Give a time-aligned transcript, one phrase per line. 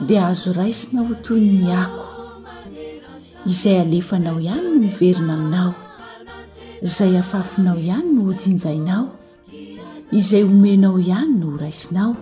[0.00, 2.06] dia azo raisinao o tony ny ako
[3.50, 5.72] izay alefanao ihany no miverina aminao
[6.82, 9.04] izay afafinao ihany no hojinjainao
[10.14, 12.14] izay omenao ihany no ho raisinao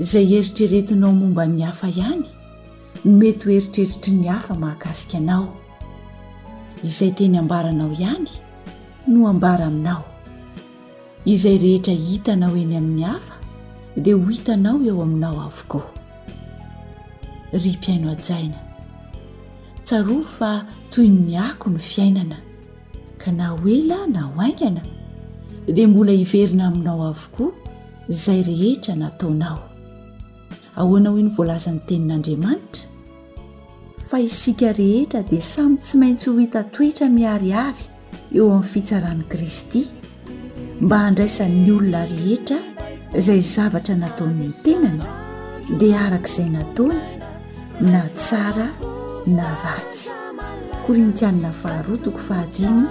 [0.00, 2.26] izay eritreretinao momba ny hafa ihany
[3.04, 5.46] homety ho eritreritry ny hafa mahakasika anao
[6.84, 8.30] izay teny ambaranao ihany
[9.08, 10.04] no ambara aminao
[11.26, 13.34] izay rehetra hitanao eny amin'ny hafa
[13.98, 16.01] dia ho hitanao eo aminao avokoa
[17.60, 18.58] ry mpiaino ajaina
[19.84, 20.50] tsaroa fa
[20.92, 22.38] toy ny ako ny fiainana
[23.20, 24.80] ka na hoela na ho aingana
[25.74, 27.52] dia mbola hiverina aminao avokoa
[28.08, 29.58] izay rehetra nataonao
[30.80, 32.84] ahoana hoe ny voalazan'ny tenin'andriamanitra
[34.08, 37.84] fa isika rehetra dia samy tsy maintsy ho hita toetra miarihary
[38.36, 39.80] eo amin'ny fitsarani kristy
[40.84, 42.58] mba handraisan'ny olona rehetra
[43.18, 45.04] izay zavatra nataony'ny tenana
[45.80, 47.00] dia araka izay nataony
[47.82, 48.68] na tsara
[49.36, 50.10] na ratsy
[50.86, 52.84] korintianina faharoatoko fahadima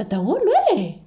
[0.05, 1.01] dole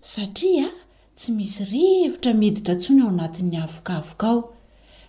[0.00, 0.66] satria
[1.14, 4.40] tsy misy rivotra midy tantsoiny ao anatin'ny avokavoka ao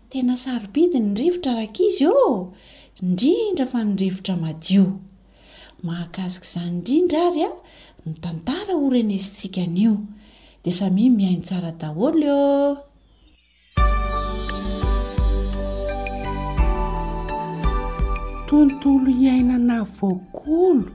[0.09, 2.53] tena sarobidy ny rivotra araka izy o
[3.01, 4.85] indrindra fa ny rivotra madio
[5.85, 7.51] mahakazika izany indrindra ary a
[8.07, 9.95] ny tantara hore nezitsika n'io
[10.63, 12.85] di sami mihaino tsaradaholo o
[18.49, 20.91] tontolo iainana voakolo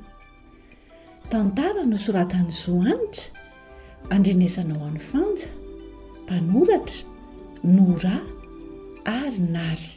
[1.30, 3.26] tantara no soratany zoanitra
[4.10, 5.48] andrenesanao anyfanja
[6.24, 7.02] mpanoratra
[7.64, 8.16] nora
[9.04, 9.92] ary nary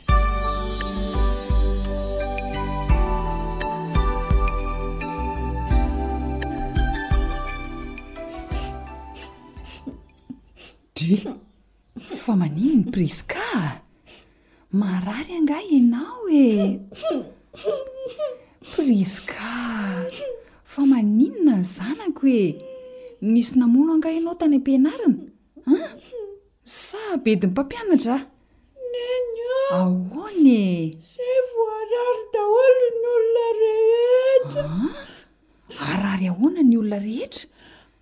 [10.96, 11.10] di
[12.24, 13.68] fa mani ny priskaa
[14.80, 16.48] marary angah inao e
[18.72, 19.56] priska
[20.78, 22.44] fmaninna ny zanako hoe
[23.32, 25.86] nisy namono angaianao tany am-peanarinaa
[26.84, 28.26] sa bediny mpampianatra ah
[28.94, 30.62] nenyaahonye
[31.10, 31.12] z
[31.48, 31.50] v
[31.82, 34.64] arary daolo ny olona rehetra
[35.90, 37.46] arary ahoana ny olona rehetra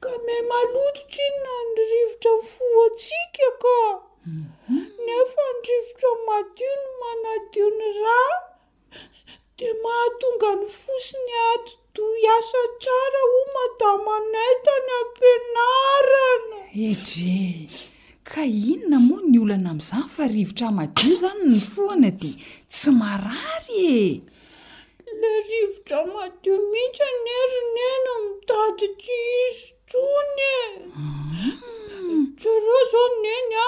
[0.03, 3.75] ka ma malototra ino na ny rivotra nfohtsika ko
[4.27, 4.85] mhm.
[5.05, 8.19] nefa nrivotra madio ny manadio ny ra
[9.57, 17.71] de mahatonga ny fosiny ato iasa tsara ho madamanaytany ampianarana edre eh,
[18.29, 22.35] ka inona moa ny olana amin'izan fa rivotra madio izany ny foana dia
[22.71, 23.87] tsy marary
[24.19, 30.55] e la rivotra madio mihitsy anerinena mitady tsy iso tsony e
[32.39, 32.85] jareo mm.
[32.91, 33.67] zao neny a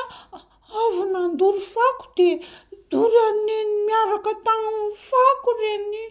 [0.81, 2.35] avyna ndory fako dea
[2.91, 6.01] doraneny miaraka taminn'ny fako reny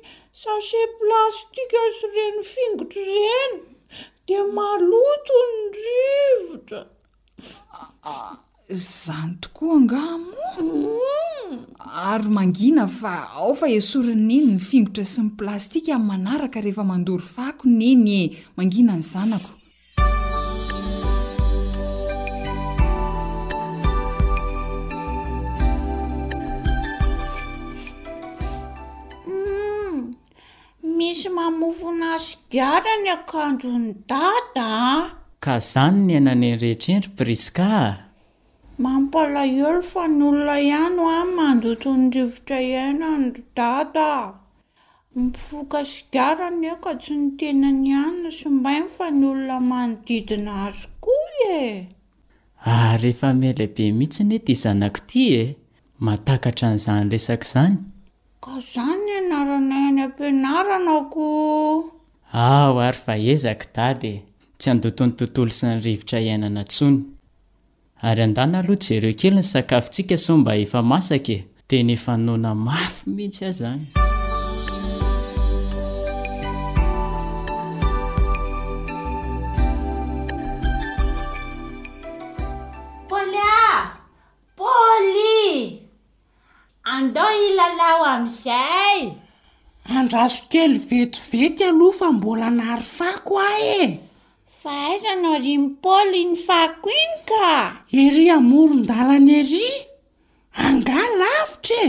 [0.42, 3.54] sase plastika soreny fingotra ireny
[4.28, 6.80] de maloto ny rivotra
[9.00, 11.58] zany tokoa ngamo mm.
[12.12, 17.24] ary mangina fa ao fa esorininy ny fingotra sy ny plastika amin' manaraka rehefa mandory
[17.34, 18.22] fako nyeny e.
[18.60, 19.52] mangina ny zanako
[31.26, 34.90] y mamofona sigara ny akandro ny data a
[35.44, 37.88] ka izany niainanenrehitrendry priska a
[38.84, 44.22] mampalaiolo fa ny olona ihano any mandotony ndrivotra iainoandro data a
[45.18, 50.88] mipifoka sigara ny aka tsy ny tenany iany ny sombainy fa ny olona manodidina azo
[51.02, 51.26] koa
[51.62, 51.86] e a
[52.70, 55.44] ah, rehefa malaibe mihitsy nie dy zanaky ty e
[56.06, 57.76] matakatra n'izany resaka izany
[58.58, 61.24] izany ny anarana any am-pianarana ko
[62.46, 64.12] aho ary fa ezaka dadye
[64.58, 66.98] tsy handotony tontolo sy nyrivotra iainana ntsony
[68.08, 71.38] ary an-dana aloha jereo kely ny sakafontsika so mba efa masaka e.
[71.68, 73.82] tenyefa nona mafy mihitsy ao izany
[86.98, 89.00] andao ilalao amin'izay
[89.98, 93.82] andraso kely vetovety aloha fa mbola nary fako ah e
[94.60, 97.48] fa aizana riny paoly ny fako iny ka
[98.04, 99.66] ery amorondalana ery
[100.64, 101.78] anga lavitra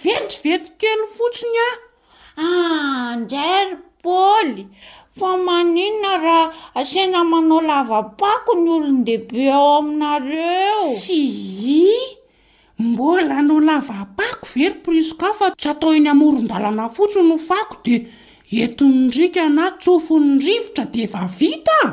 [0.00, 1.70] vetivety kely fotsiny a
[3.12, 4.62] andrayry ah, paoly
[5.18, 6.48] fa maninona raha
[6.78, 11.24] asena manao lavapako ny olony dehibe ao aminareosyi
[12.78, 17.98] mbola no lava pako very priska fa tsy atao iny amoron-dalana fotsi no fako dia
[18.64, 21.90] entonyrikana tsofo ny rivotra dea eva vitaa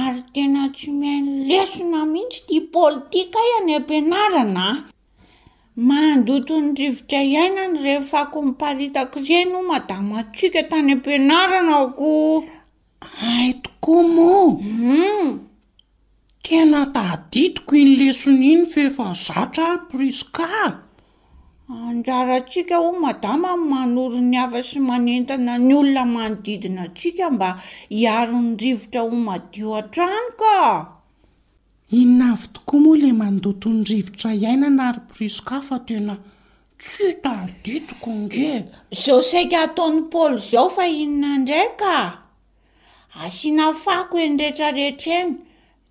[0.00, 4.74] ary tena tsy main lesona mihitsy tia politikayany ampianaranaa
[5.88, 12.06] mandoto ny rivotra iaina ny rehfako miparitako izany no madamatsika tany ampianarana oko
[13.32, 15.28] aitoko moom hmm.
[16.46, 20.46] tena taditiko iny lesony iny fa efa zatra arypriska
[21.90, 27.48] andrarantsika ho madamany manoro ny hafa sy manentana ny olona manodidina tsika mba
[27.96, 30.52] hiaro ny rivotra ho madio an-trano ka
[32.00, 36.14] inna avy tokoa moa ilay mandoton'ny rivotra iaina na arypriska fa tena
[36.82, 38.52] tsy taditiko nge
[38.98, 42.06] izao saika ataony paooly izao fa inona indraikaa
[43.26, 45.32] asianafako endretrarehetraeny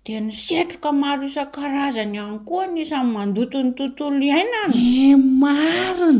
[0.06, 4.74] d ny setroka maro isan-karazany ihany koa nyisany mandoto ny tontolo iainany
[5.06, 5.08] e
[5.40, 6.10] marina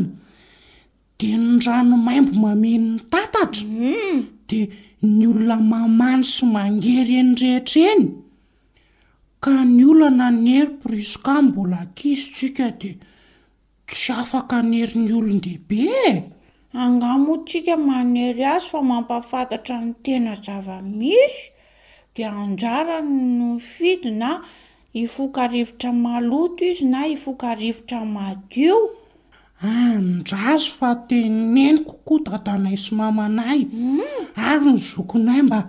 [1.19, 4.19] dea ny rano maimbo mameny ny tatatra mm.
[4.49, 4.65] dia
[5.17, 8.03] ny olona mamany sy mangery enyrehetraeny
[9.43, 12.95] ka ny olana nyery priska mbola akisotsika dia
[13.89, 15.81] tsy afaka anyheri ny olon dehibe
[16.83, 21.37] angamotsika manery azy fa mampaafantatra n tena zavamisy
[22.17, 23.05] di anjaran
[23.37, 24.41] no fidy na
[24.93, 28.89] hifokarivotra maloto izy na hifokarivotra madio
[29.61, 34.33] andrazy fa teneniko koa dadanay sy mamanaym mm.
[34.35, 35.61] ary ny zokonay mba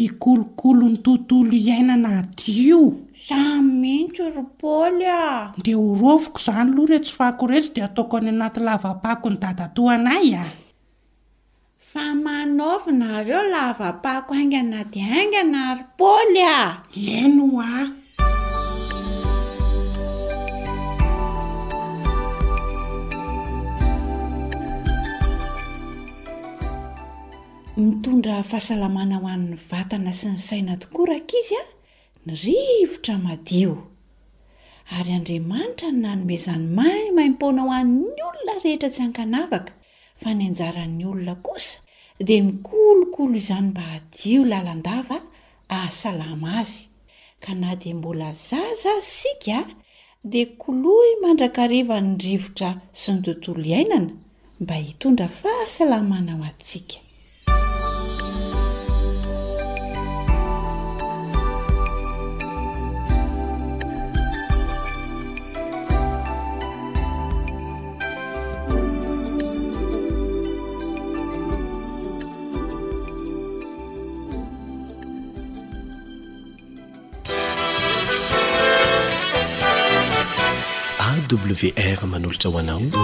[0.00, 2.80] hikolokolo ny tontolo iainana dio
[3.12, 8.32] say mihntso ropaoly a dia horoviko izany loha reh tsy faako rehtsy dia ataoko any
[8.32, 10.44] anaty lavapaahko ny dadato ana ay a
[11.94, 16.64] fa manaovana ary eo lahavapaako aingna dy aingana arypaoly a
[17.22, 17.70] anoa
[27.76, 31.64] mitondra fahasalamana ho an'ny vatana sy ny saina tokoraka izy a
[32.24, 33.70] ny rivotra madio
[34.96, 39.72] ary andriamanitra no nanomezany may maimpona ho an'ny olona rehetra tsy hankanavaka
[40.22, 41.78] fanyanjaran'ny olona kosa
[42.26, 45.18] dia nikolokolo izany mba hadio lalandava
[45.74, 46.78] ahasalama azy
[47.44, 49.58] ka na dia mbola zao za sika
[50.30, 54.12] dia kolohy mandrakariva ny rivotra sy ny tontolo iainana
[54.62, 56.98] mba hitondra fahasalama anao antsika
[81.48, 82.94] wr manoltra hoaaofeonfnat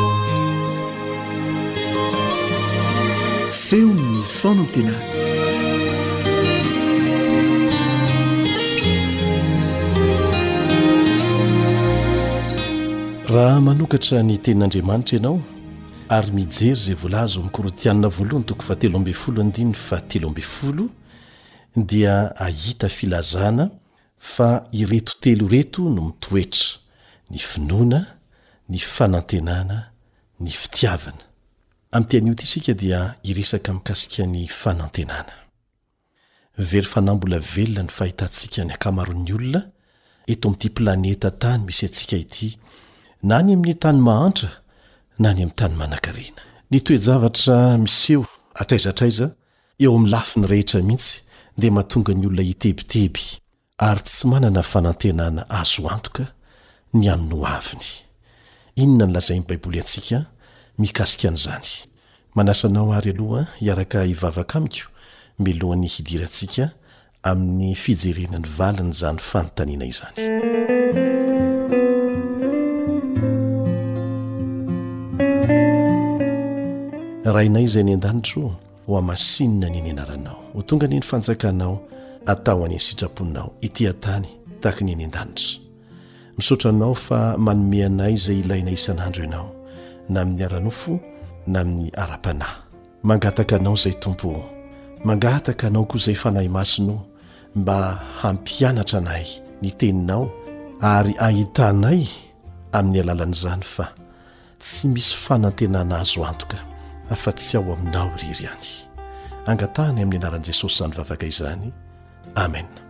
[13.27, 15.43] raha manokatra ny ten'andriamanitra ianao
[16.09, 20.89] ary mijery zay voalazo oami korotianna voalohany toko fat1l3fl
[21.77, 23.71] dia ahita filazana
[24.19, 26.69] fa iretotelo reto no mitoetra
[27.31, 28.16] ny finoana
[32.09, 35.33] tean'io ty sika dia iresaka mikasikany fanantenana
[36.59, 39.63] veryfanambola velona ny fahitantsika ny akamaron'ny olona
[40.27, 42.59] eto aminity planeta tany misy atsika ity
[43.23, 44.51] na ny amin'ny tany mahantra
[45.19, 49.27] na ny amin'ny tany manankarena ny toejavatra mis eo atraizatraiza
[49.81, 51.21] eo amin'ny lafi ny rehetra mihitsy
[51.57, 53.27] nde mahatonga ny olona itebiteby
[53.89, 56.25] ary tsy manana fanantenana azo antoka
[56.97, 58.06] ny amin'ny hoaviny
[58.77, 60.25] inona ny lazaini baiboly atsika
[60.79, 61.67] mikasikan'izany
[62.35, 64.89] manasanao ary aloha hiaraka hivavaka amiko
[65.39, 66.71] milohan'ny hidirantsika
[67.23, 70.19] amin'ny fijerenany valany zany fanontanianaizany
[77.25, 78.57] rainay izay any an-danitro
[78.87, 81.81] ho amasinona any any anaranao ho tonga any eny fanjakanao
[82.27, 84.29] atao any any sitrapoinao itian-tany
[84.61, 85.66] tahakany eny an-danitra
[86.37, 89.51] misotranao fa manome anay izay ilaina isan'andro ianao
[90.09, 90.95] na amin'ny ara-nofo
[91.47, 92.57] na amin'ny ara-panahy
[93.09, 94.31] mangataka anao izay tompo
[95.07, 96.95] mangataka anao koa izay fanahy masino
[97.59, 97.77] mba
[98.21, 99.25] hampianatra anay
[99.63, 100.25] ny teninao
[100.93, 102.01] ary ahitanay
[102.77, 103.87] amin'ny alalanaizany fa
[104.63, 106.59] tsy misy fanantenana azo antoka
[107.23, 108.69] fa tsy ao aminao iriry ihany
[109.51, 111.67] angatahny amin'ny anaran'i jesosy izany vavaka izany
[112.45, 112.86] amena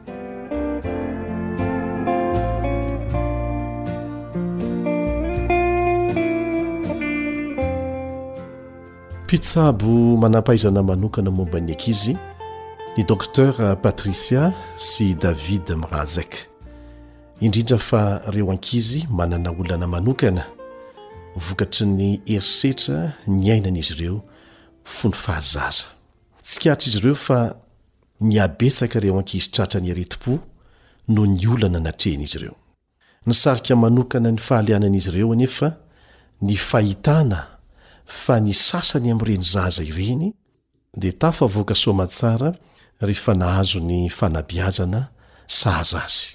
[9.26, 12.14] mpitsabo manampahizana manokana momba ny ankizy
[12.96, 16.36] ny doktera patrisia sy i davida mrazak
[17.42, 20.46] indrindra fa reo ankizy manana ololana manokana
[21.36, 24.22] vokatry ny erisetra ny ainana izy ireo
[24.84, 25.90] fo ny fahazaza
[26.42, 27.54] sy kahtra izy ireo fa
[28.20, 30.38] nyhabesaka reo ankizi tratra ny aretim-po
[31.08, 32.54] no ny olana natrehna izy ireo
[33.26, 35.74] ny sarika manokana ny fahaleananaizy ireo anefa
[36.42, 37.55] ny fahitana
[38.06, 40.24] fa ny sasany am'ireny zaza ireny
[41.02, 42.50] de tafa voaka soma tsara
[43.06, 45.00] rehefa nahazo ny fanabiazana
[45.58, 46.26] saza azy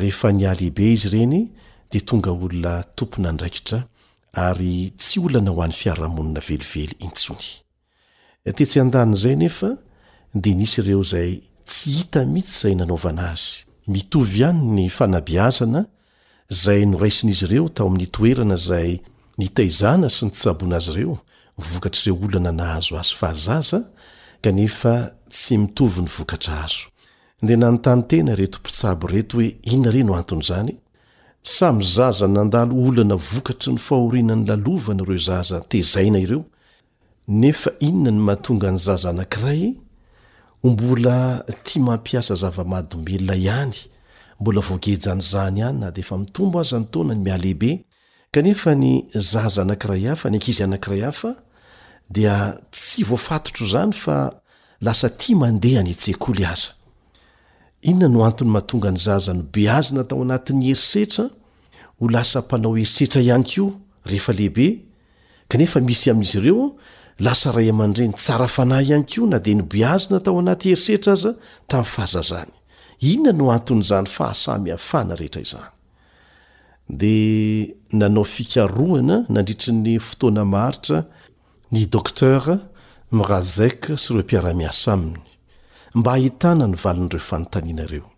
[0.00, 1.34] rehefa nyalehibe izy ireny
[1.92, 3.78] de tonga olona tompona ndraikitra
[4.46, 7.46] ary tsy olana ho an'ny fiarahamonina velively intsony
[8.58, 9.68] tetsy an-dann'zay nefa
[10.42, 11.30] de nisy ireo zay
[11.68, 13.52] tsy hita mihitsy zay nanaovana azy
[13.92, 15.80] mitovy iany ny fanabiazana
[16.62, 18.92] zay noraisin'izy ireo tao amin'ny toerana zay
[19.40, 21.16] nytaizana sy ny itsabona azy ireo
[21.70, 23.78] vokatr'reo olana nahazo azy fahazaza
[24.44, 24.94] kanefa
[25.34, 26.84] tsy mitovy ny vokatra azo
[27.42, 30.72] nde na nontany tena ireto mpitsabo reto hoe inona ire no anton' zany
[31.42, 36.44] samy zaza nandalo olana vokatry ny fahorianany lalovana ireo zaza tezaina ireo
[37.28, 39.62] nefa inona ny mahatonga ny zaza anakiray
[40.64, 41.16] ombola
[41.64, 43.76] tia mampiasa zava-madomelona ihany
[44.40, 47.72] mbola voakejanyzany ihany na de efa mitombo aza nytaona ny mialehibe
[48.32, 51.32] kanefa ny zaza anankiray hafa ny ankizy anankiray hafa
[52.10, 54.40] dia tsy voafatotro zany fa
[54.80, 56.70] lasa ti mandeh ny tely az
[57.82, 61.24] inona no antny mahatonga ny zaza no beazna tao anat'ny erisetra
[61.98, 63.72] ho lasa mpanao herisetra ianyko
[64.06, 67.72] eeaehibekefa misyaizy eoaaan-rey
[68.16, 71.24] sna ayko na de nbeazna tao anaterisetra az
[71.68, 72.50] tami'y fahazazany
[73.00, 75.68] inona no antonyzany fa hasamy hafana rehetra izany
[76.88, 80.98] de nanao fikaroana nandritrin'ny fotoana maharitra
[81.74, 82.54] ny doktera
[83.16, 85.22] mirazak sy reo ampiaramiasa aminy
[85.98, 88.08] mba hahitana ny valin'ireo fanontaniana reo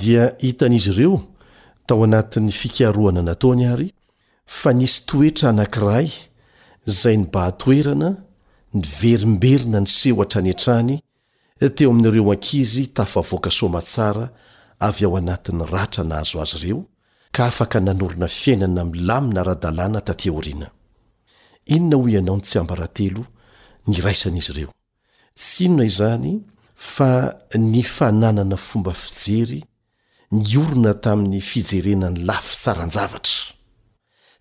[0.00, 1.16] dia hitan'izy ireo
[1.86, 3.88] tao anatin'ny fikaroana nataony ary
[4.58, 6.08] fa nisy toetra anank'iray
[7.00, 8.08] zay ny bahatoerana
[8.76, 10.96] ny verimberina ny seho atra ny atrany
[11.76, 14.26] teo aminareo ankizy tafavoaka soma tsara
[14.88, 16.80] avy ao anatin'ny ratra anahazo azy ireo
[17.38, 20.68] ka afaka nanorina fiainana amin'ny lamina raha-dalàna tatya oriana
[21.74, 23.22] inona ho ianao ny tsy ambarahatelo
[23.88, 24.70] ny raisana izy ireo
[25.40, 26.32] tsy inonao izany
[26.94, 27.10] fa
[27.70, 29.60] ny fananana fomba fijery
[30.36, 33.42] ny orona tamin'ny fijerenany lafitsaranjavatra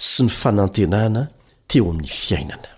[0.09, 1.21] sy ny fanantenana
[1.69, 2.69] teo amin'ny fiainana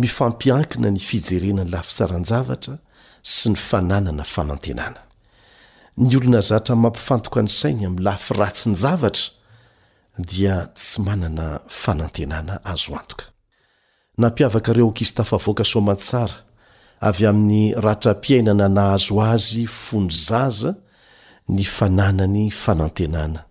[0.00, 2.74] mifampiankina ny fijerenany lafitsaranjavatra
[3.34, 5.00] sy ny fananana fanantenana
[6.00, 9.30] ny olona zatra mampifantoka ny sainy ami'nlafy ratsy ny zavatra
[10.30, 13.24] dia tsy manana fanantenana azo antoka
[14.22, 16.36] napiavakareo kiztafavoaka soamantsara
[17.08, 20.74] avy amin'ny ratrapiainana na azo azy fony zaza
[21.48, 23.44] ny fananany fanantenana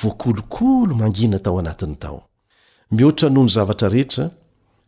[0.00, 2.22] voakolokolo mangina tao anatiny tao
[2.90, 4.30] mihoatra noho ny zavatra rehetra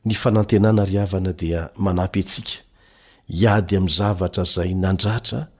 [0.04, 2.60] ny fanantenana ry avana dia manampy atsika
[3.28, 5.50] iady amin'n zavatra zay nandratra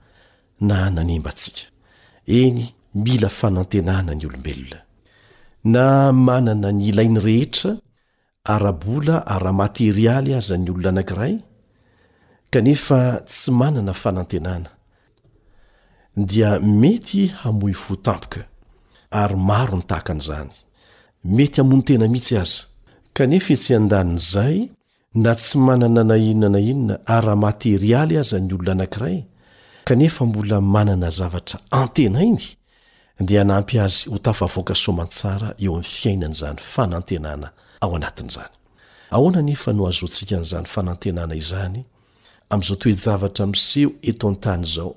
[0.67, 1.65] na nanembantsika
[2.41, 2.57] eny
[3.05, 4.79] mila fanantenana ny olombelona
[5.73, 5.85] na
[6.27, 7.71] manana ny ilainy rehetra
[8.53, 11.35] ara-bola ara-materialy aza ny olona anankiray
[12.53, 14.69] kanefa tsy manana fanantenana
[16.29, 16.51] dia
[16.81, 18.41] mety hamoy fohtampoka
[19.21, 20.51] ary maro ny tahaka an'izany
[21.35, 22.59] mety hamony tena mihitsy aza
[23.17, 24.57] kanefa etsy an-danin'izay
[25.23, 29.17] na tsy manana nainona na inona ara-materialy aza ny olona anakiray
[29.85, 32.43] kanefa mbola manana zavatra antena iny
[33.19, 37.47] dia nampy azy ho tafavoaka somantsara eo amin'ny fiainan' zany fanantenana
[37.83, 38.53] ao anatin'zany
[39.15, 41.79] ahoana nefa no hazontsika n'zany fanantenana izany
[42.53, 44.91] am'zao tooe javatra miseho eto nytany izao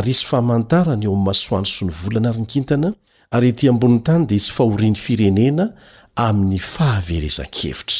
[0.06, 2.92] yisy fahmantarany eo amymasoandro so ny volana ary nykintana
[3.34, 5.66] ary ety ambonin'ny tany dia isy fahoriany firenena
[6.26, 7.96] amin'ny fahaverezan-kevitra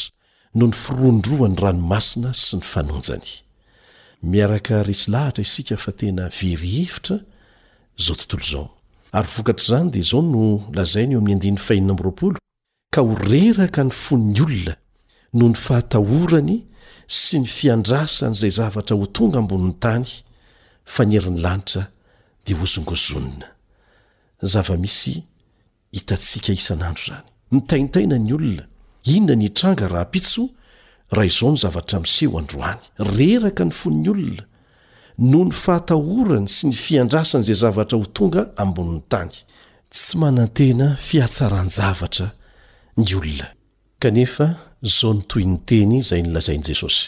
[0.57, 3.33] no ny firondroany ranomasina sy ny fanonjany
[4.31, 7.17] miaraka rysy lahitra isika fa tena verihivitra
[7.99, 8.65] izao tontolo izao
[9.19, 10.45] ary vokatr' izany dia izao no
[10.79, 12.37] lazainy eo amin'ny andin'ny fahina amroapolo
[12.95, 14.75] ka ho reraka ny fon'ny olona
[15.37, 16.57] noho ny fahatahorany
[17.21, 20.09] sy ny fiandrasan' izay zavatra ho tonga ambonin'ny tany
[20.93, 21.85] fa ny eriny lanitra
[22.45, 23.53] dia hozongozonina
[24.41, 25.23] zava-misy
[25.91, 28.63] hitatsika isan'andro izany mitaintaina ny olona
[29.13, 30.41] inona ny itranga rahapitso
[31.11, 32.79] raha izao ny zavatra miiseho androany
[33.15, 34.43] reraka ny fon'ny olona
[35.29, 39.33] noho ny fahatahorany sy ny fiandrasany izay zavatra ho tonga ambonin'ny tany
[39.93, 42.27] tsy manantena fiatsaran-javatra
[42.97, 43.47] ny olona
[44.01, 44.47] kanefa
[44.97, 47.07] zao no toy ny teny izay nylazain'i jesosy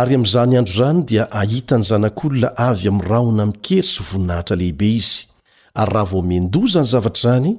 [0.00, 5.33] ary amin'izany andro izany dia ahitany zanak'olona avy amin'ny raona mikery sy voninahitra lehibe izy
[5.74, 7.54] ary raha vo mendoza ny zavatra izany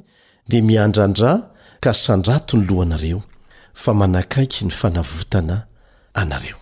[0.47, 1.51] di miandrandra
[1.81, 3.21] ka sandrato ny loh anareo
[3.73, 5.65] fa manakaiky ny fanavotana
[6.13, 6.55] anareo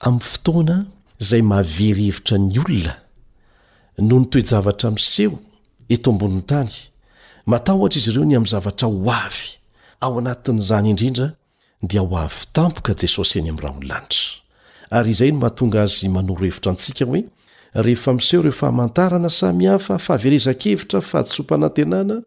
[0.00, 0.76] am'y fotoana
[1.20, 2.94] izay mahavery hevitra ny olona
[3.98, 5.38] no ny toejavatra miseho
[5.88, 6.70] eto ambonin'n tany
[7.46, 9.50] mataho tra izy ireo ny amin'ny zavatra ho avy
[10.00, 11.28] ao anatin'izany indrindra
[11.82, 14.30] dia ho avy tampoka jesosy any amin'n raha ony lanitra
[14.94, 17.22] ary izay no mahatonga azy manoro hevitra antsika hoe
[17.74, 22.22] rehefa miseho reo famantarana samy hafa fahavereza-kevitra fahatsompanantenana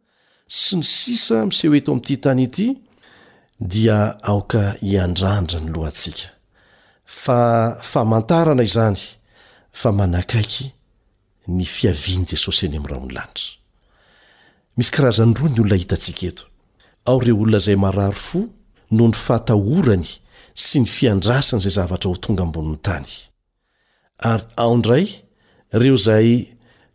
[0.48, 2.68] sy ny sisa miseho eto amin'ity tany ity
[3.60, 6.28] dia aoka hiandrandra ny loantsika
[7.06, 9.00] fa famantarana izany
[9.72, 10.72] fa manakaiky
[11.48, 16.44] ny fiaviany jesosy eny amin'raha ony lanidra misy karazan' roa ny olona hitantsika eto
[17.06, 18.40] ao reo olona zay mararo fo
[18.92, 20.10] no ny fahatahorany
[20.66, 23.08] sy ny fiandrasan' zay zavatra ho tonga ambonin'ny tany
[24.32, 25.08] ary aondray
[25.76, 26.48] ireo zay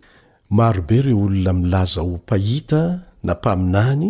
[0.57, 2.81] marobe reo olona milaza ho mpahita
[3.25, 4.07] na mpaminany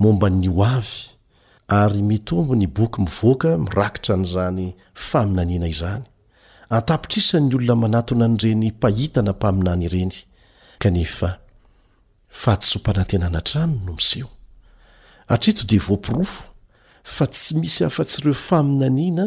[0.00, 0.92] momba ny oavy
[1.80, 4.66] ary mitombo ny boky mivoaka mirakitra n'izany
[5.04, 6.04] faminanina izany
[6.70, 10.14] antapitrisan'ny olona manatona anyireny mpahitana mpaminany ireny
[10.82, 11.30] kanefa
[12.42, 14.30] faty sy hompanantenana atraminy no miseho
[15.34, 16.42] atreto dea voampirofo
[17.14, 19.26] fa tsy misy afa-tsyireo faminaniana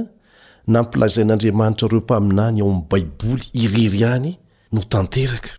[0.67, 4.32] na mpilazain'andriamanitra reo mpaminany ao amin'ny baiboly irery any
[4.71, 5.50] no tanteraka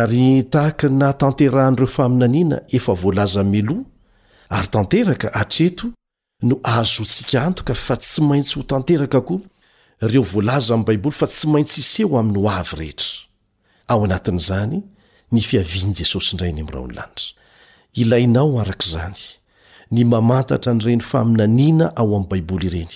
[0.00, 3.76] ary tahaka na tanterahan'ireo faminaniana efa voalaza melo
[4.48, 5.84] ary tanteraka atreto
[6.42, 9.40] no ahazo tsika antoka fa tsy maintsy ho tanteraka koa
[10.02, 13.16] ireo volaza amin'ny baiboly fa tsy maintsy iseho amin'ny ho avy rehetra
[13.92, 14.74] ao anatin'izany
[15.32, 17.26] ny fiaviany jesosy indray ny ami' raha onylanitra
[18.02, 19.18] ilainao araka izany
[19.94, 22.94] ny mamantatra nyreny faminaniana ao amin'ny baiboly ireny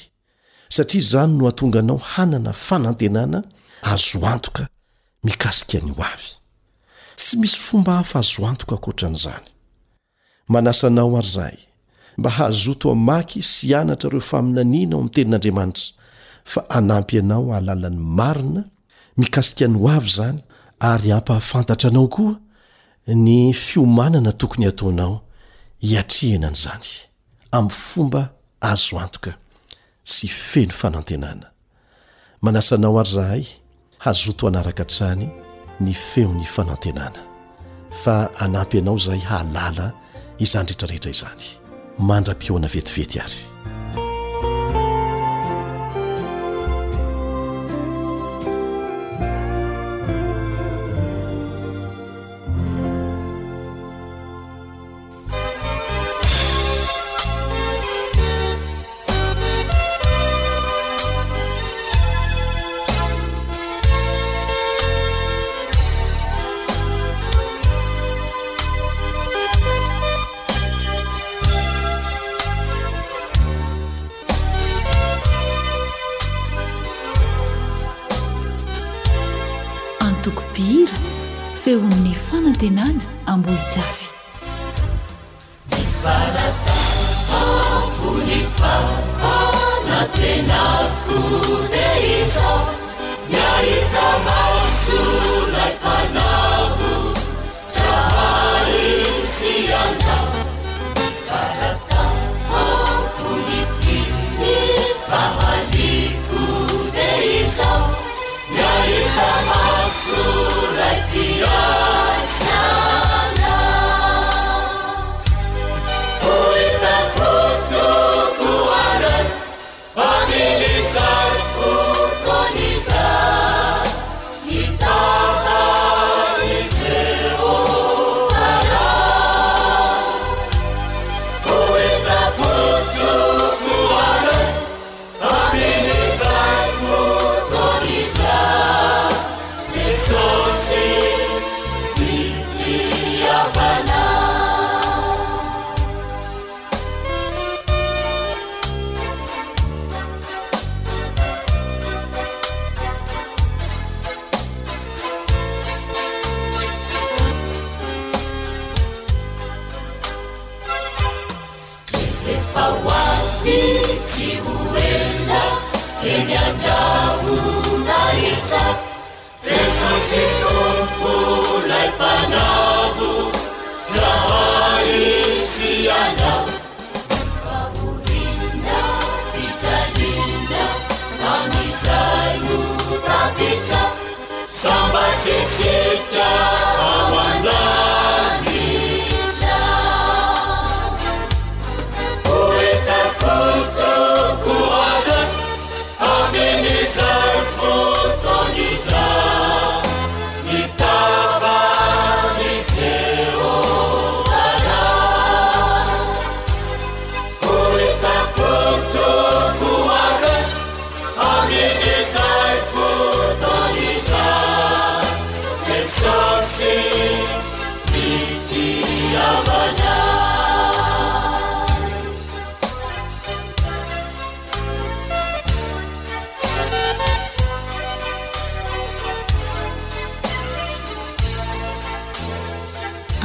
[0.76, 3.38] satria izany no atonganao hanana fanantenana
[3.92, 4.62] azoantoka
[5.26, 6.30] mikasika ny ho avy
[7.20, 9.46] tsy misy fomba hafa azoantoka akoatran'izany
[10.52, 11.56] manasanao ary zay
[12.18, 15.84] mba hahazoto a maky sy anatra reo faminaniana ao amiy tenin'andriamanitra
[16.44, 18.64] fa anampy anao hahalalan'ny marina
[19.16, 20.38] mikasikany ho avy zany
[20.90, 22.34] ary ampahafantatra anao koa
[23.24, 25.14] ny fiomanana tokony hataonao
[25.84, 26.88] hiatrehana an' izany
[27.56, 28.22] amin'ny fomba
[28.70, 29.32] azo antoka
[30.12, 31.46] sy feny fanantenana
[32.42, 33.44] manasanao ary zahay
[34.04, 35.28] hazoto anarakantrany
[35.80, 37.18] ny feony fanantenana
[38.02, 39.86] fa anampy ianao zahay hahalala
[40.44, 41.44] izany rehetrarehetra izany
[42.08, 43.49] mandra-pioana vetivety ary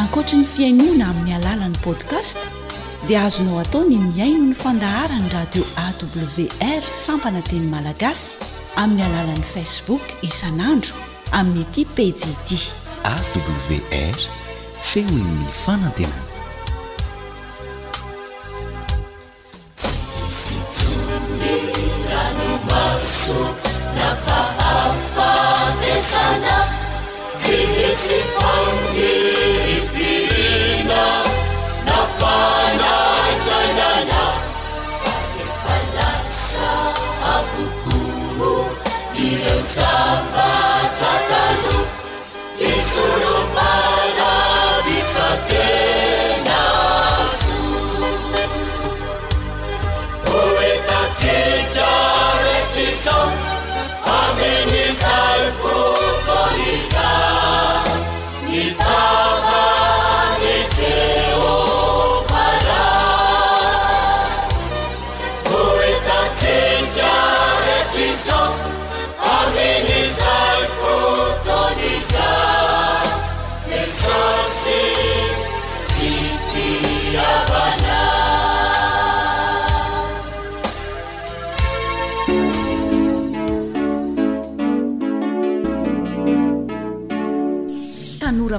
[0.05, 2.37] ankoatra ny fiainoana amin'ny alalan'ny podcast
[3.07, 8.29] dia azonao atao ny miaino ny fandahara ny radio awr sampana teny malagasy
[8.83, 10.93] amin'ny alalan'i facebook isan'andro
[11.39, 12.19] amin'ny eti pajd
[13.15, 14.19] awr
[14.91, 16.19] fenonny fanantena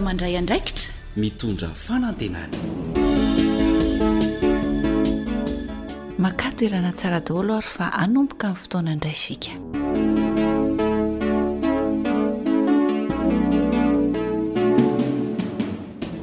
[0.06, 2.56] mandray andraikitra mitondra fanantenana
[6.24, 9.52] makato elana tsaradaholo ary fa anomboka in'ny fotoana indray isika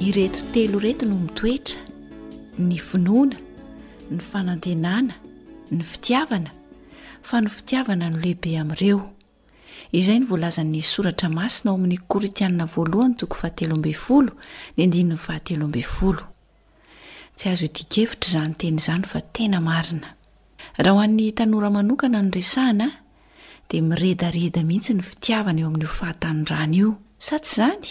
[0.07, 1.79] iretotelo reto no mitoetra
[2.67, 3.37] ny finoana
[4.11, 5.13] ny fanantenana
[5.75, 6.51] ny fitiavana
[7.27, 8.99] fa ny fitiavana no lehibe amin'ireo
[9.93, 14.31] izay ny voalazany soratra masina ao amin'ny koritianina voalohany toko fahatelo ambeny folo
[14.77, 16.23] ny andininy fahatelo ambeny folo
[17.37, 20.09] tsy azy hodikevitra izany teny izany fa tena marina
[20.83, 22.87] raha ho an'ny tanora manokana ny resahna
[23.69, 26.89] dia miredareda mihitsy ny fitiavana eo amin'io fahatanynrany io
[27.27, 27.85] sa tsy izany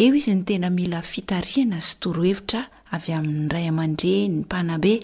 [0.00, 2.62] eo izy ny tena mila fitariana sytorohevitra
[2.96, 4.94] avy amin'nyray amandre ny mpanabe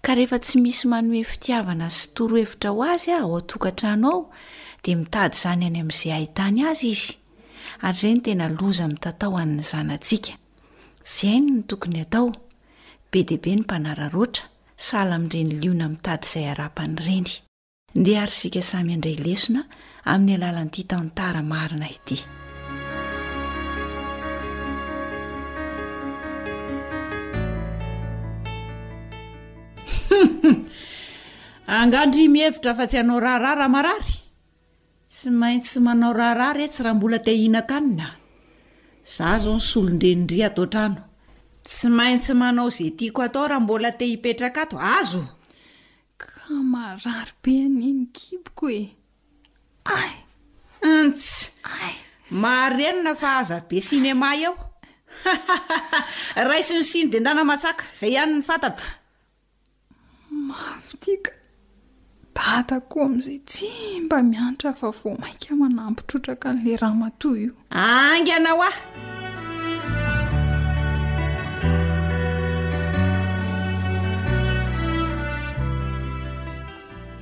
[0.00, 4.20] ka rehefa tsy misy manoe fitiavana sy torohevitra ho azy a ao atokantrano ao
[4.84, 7.12] dia mitady izany any amin'izay hahitany azy izy
[7.84, 10.32] ary izay ny tena loza ami'ntatao any izanantsiaka
[11.12, 12.28] zy aino ny tokony atao
[13.12, 14.44] be deaibe ny mpanararoatra
[14.86, 17.28] sala amin'n'ireny liona mitady izay arapany ireny
[18.00, 19.60] ndeh ary sika samy andray lesona
[20.12, 22.18] amin'ny alalanyty taontaramarina ity
[31.78, 34.12] angandry mihevitra fa tsy anao raharara hmarary
[35.14, 38.06] tsy maintsy manao raharary etsy raha mbola te hhihnakanina
[39.16, 41.00] zah zao ny solondreindry ato trano
[41.68, 45.22] tsy maintsy manao izay tiako atao raha mbola te hipetraka ato azo
[46.20, 46.28] ka
[46.72, 48.82] marary be aniny kiboko e
[49.84, 49.96] a
[51.04, 51.50] ntsy
[52.54, 54.52] arenina fa aza be sinema aho
[56.54, 58.42] aiso ny siny de ndanaata zay ihanyny
[60.30, 61.32] mafy tiaka
[62.34, 63.66] datakoa ami'izay tsy
[64.04, 68.76] mba mianatra fa vo mainka manampitrotraka n'lay ra matohy io angyana ho ah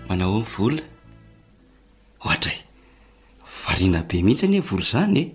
[0.08, 0.82] manahoa ny vola
[2.24, 2.62] ohatra e
[3.62, 5.26] variana be mihintsy anye ny vola izany e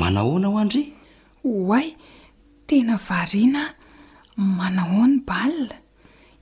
[0.00, 0.82] manahoana aho andre
[1.42, 1.86] hoay
[2.68, 3.62] tena variana
[4.58, 5.76] manahoa ny balila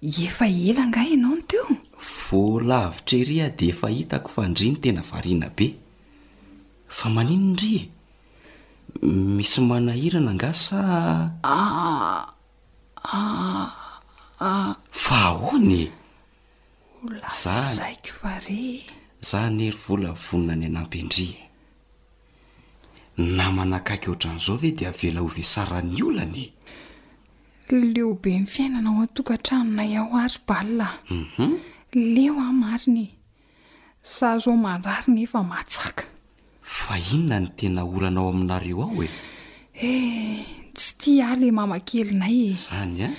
[0.03, 1.67] efa ela ngay ianao no teo
[2.29, 5.67] vola avitreria de efa hitako fandri ny tena variana be
[6.89, 7.89] fa maninoindri e
[9.07, 10.79] misy manahirana ngasa
[11.43, 12.27] aa
[15.05, 18.45] fa ahoana eolaazaiko ar
[19.29, 21.35] zah ny ery vola vonona ny anampyandri e
[23.39, 26.56] namanakaiky oatran'izao ve dia avela ovesarany olanae
[27.73, 31.55] leobe ny fiainana ao an-tokantranonay aho ary balila ay mhm.
[32.15, 33.09] leo a marina e
[34.03, 36.05] sa azo ao manraryna efa mahatsaka
[36.63, 39.09] fainona no tena olanao aminareo ao e
[39.89, 39.93] e
[40.75, 43.11] tsy tia ala e mama-kelinay e ny a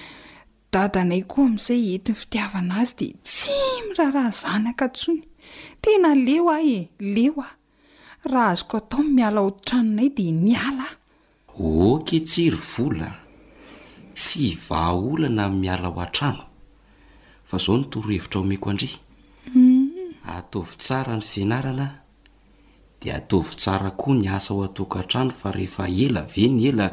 [0.72, 3.56] dadanay koa amin'izay enti ny fitiavana azy dia tsy
[3.88, 5.22] miraharaha zana ka ntsony
[5.84, 6.78] tena leo ah e
[7.16, 7.54] leo aho
[8.32, 10.88] raha azoko atao ny miala hodi tranonay dia miala
[11.60, 13.10] aoketsryla
[14.18, 16.44] tsy vahaolana miala ho a-trano
[17.46, 18.98] fa zao ny torohevitra ho meko andria
[19.54, 20.26] mm-hmm.
[20.36, 21.88] ataovy tsara ny fianarana
[23.02, 26.88] dia ataovy tsara koa ny asa ho atoko han-trano fa rehefa ela ve ny ela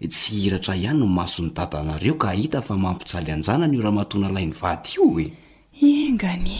[0.00, 4.28] tsy hiratra ihany no masony dada nareo ka hita fa mampijaly anjanany io raha matona
[4.30, 5.26] lai ny vady io hoe
[5.82, 6.54] engany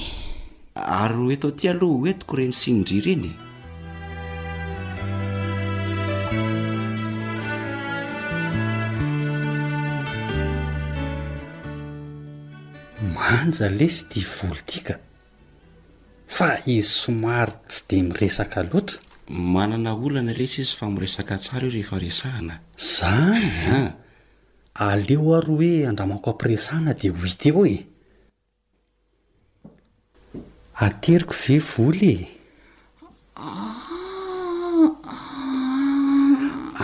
[0.74, 3.47] ary hoetao ty aloha oentiko ireny sinidri renye
[13.28, 14.94] anja le sy di volo tika
[16.36, 18.98] fa izy somary tsy de miresaka loatra
[19.54, 22.54] manana olana le sy izy fa miresaka tsara io rehefa resahana
[22.92, 23.88] zanya ah.
[24.90, 27.76] aleo aro hoe andamako ampiresahna de oity o e
[30.86, 32.18] ateriko ve voly e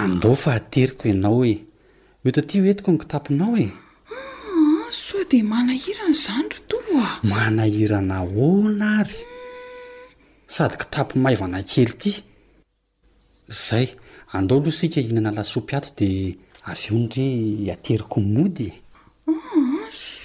[0.02, 1.54] andaofa ateriko ianao e
[2.24, 3.68] oeto ty oetiko ny kitapinao e
[5.30, 9.18] de manahira ny zaro toa manahirana hoana ary
[10.46, 12.12] sady kitapy maivana kely ty
[13.48, 13.88] zay
[14.34, 16.36] andao aloha sika ihinana lasopy ato de
[16.70, 17.24] avy eo ndre
[17.72, 19.32] ateriko mody e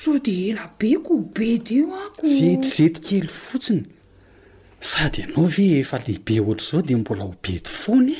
[0.02, 3.86] sao de ela be ko obedy io ako vetivety kely fotsiny
[4.80, 8.18] sady ianao ve efa lehibe ohtra zao de mbola hobedy foanye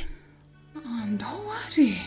[1.04, 1.98] andao ary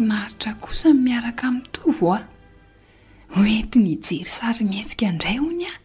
[0.00, 2.24] naritra kosany miaraka mi'nytovo a ah.
[3.40, 5.78] oenty ny ijery sary mietsika indray ho ny a ah.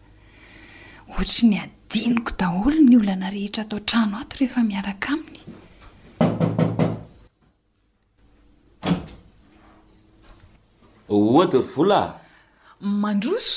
[1.07, 5.43] ohatra ny adiniko daholo ny olana rehetra atao n-trano ato rehefa miaraka aminy
[11.15, 11.99] oha dorvola
[13.01, 13.55] mandroso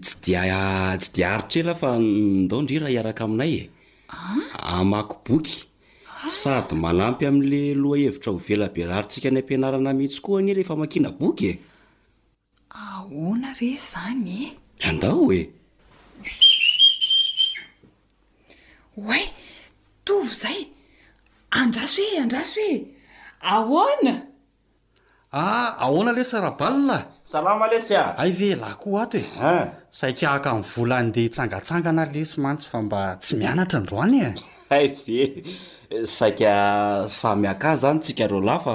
[0.00, 3.70] tsy dia tsy dia aritrela fa ndao ndri raha iaraka aminay e
[4.08, 4.78] ah?
[4.78, 5.56] amako boky
[6.40, 11.10] sady malampy amin'la loha hevitra ho velaberaritsika ny ampianarana mihintsy koa any le fa makina
[11.20, 11.54] boky e
[12.70, 14.46] ahoana re zany e
[14.88, 15.40] andao e
[18.96, 19.24] hoae
[20.04, 20.60] tovy zay
[21.60, 22.74] andrasy hoe andrasy hoe
[23.54, 24.14] ahona
[25.32, 26.98] a ah, ahoana le sarabalila
[27.34, 29.64] salam lesya ay ve lah koa ato e ah.
[29.94, 35.20] saika ahka min'ny vola ndeha hitsangatsangana le sy mantsy fa mba tsy mianatra ndroany ede
[36.16, 36.50] saika
[37.20, 38.74] sami akah izany tsika reo lafa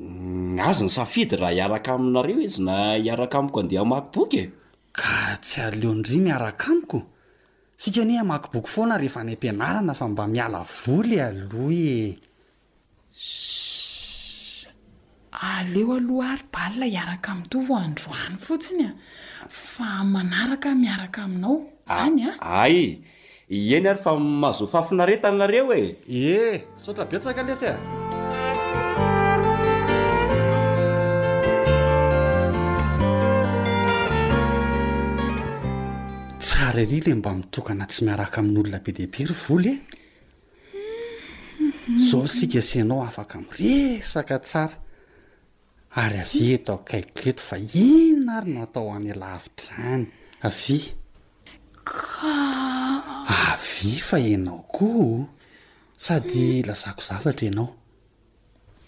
[0.00, 4.46] mm, azy ny safidy raha hiaraka aminareo izy na hiaraka amiko andeha makiboky e
[4.98, 6.98] ka tsy aleondri myaraka amiko
[7.82, 12.00] sika ny makiboky foana rehefa any am-pianarana fa mba miala voly alo e
[15.40, 18.92] aleo aloha ary balina hiaraka amin'to vao androany fotsiny a
[19.50, 21.56] fa manaraka miaraka aminao
[21.94, 23.04] zany a ah, ay
[23.76, 24.10] eny ary fa
[24.42, 25.84] mahazofafinaretanareo e
[26.30, 27.78] eh sotra betsaka lesa a
[36.44, 39.76] tsara ary le mba mitokana tsy miaraka amin'n'olona bi diaibe ry voly e
[42.08, 44.76] zao sika senao afaka mn' resaka tsara
[45.96, 50.04] ary avi etao kaiko eto fa io n ary na atao amalavitra any
[50.46, 52.32] avyka
[53.48, 55.24] avy fa enao koa
[56.04, 57.72] sady lazako zavatra ianao